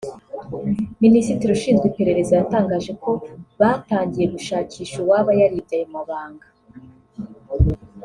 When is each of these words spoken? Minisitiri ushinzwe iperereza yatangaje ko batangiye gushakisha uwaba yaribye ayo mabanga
Minisitiri 1.03 1.51
ushinzwe 1.57 1.85
iperereza 1.87 2.33
yatangaje 2.39 2.91
ko 3.03 3.11
batangiye 3.59 4.25
gushakisha 4.35 4.95
uwaba 4.99 5.31
yaribye 5.39 5.75
ayo 5.77 5.87
mabanga 5.93 6.45